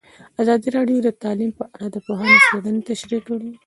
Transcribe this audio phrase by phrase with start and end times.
[0.41, 3.51] ازادي راډیو د تعلیم په اړه د پوهانو څېړنې تشریح کړې.